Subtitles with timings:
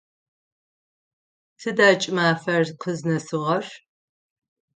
[1.59, 3.65] Тыда кӏымафэр къызнэсыгъэр?